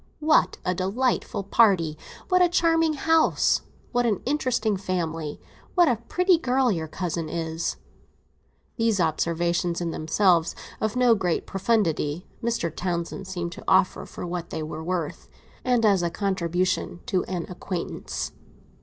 [0.19, 1.95] "What a delightful party!
[2.29, 3.61] What a charming house!
[3.91, 5.39] What an interesting family!
[5.75, 7.75] What a pretty girl your cousin is!"
[8.77, 12.75] These observations, in themselves of no great profundity, Mr.
[12.75, 15.29] Townsend seemed to offer for what they were worth,
[15.63, 18.31] and as a contribution to an acquaintance.